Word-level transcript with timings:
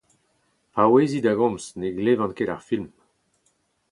Paouezit 0.73 1.23
da 1.25 1.33
gomz, 1.39 1.63
ne 1.79 1.87
glevan 1.97 2.35
ket 2.37 2.51
ar 2.53 2.61
film. 2.69 2.87